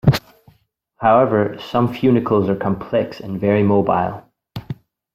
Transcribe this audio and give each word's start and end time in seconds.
However, 0.97 1.59
some 1.59 1.87
funicles 1.93 2.49
are 2.49 2.55
complex 2.55 3.19
and 3.19 3.39
very 3.39 3.61
mobile. 3.61 4.23